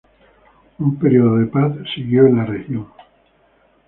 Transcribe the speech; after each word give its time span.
Un 0.79 0.97
periodo 0.97 1.37
de 1.37 1.45
paz 1.45 1.73
siguió 1.93 2.25
en 2.25 2.37
la 2.37 2.45
región. 2.47 2.87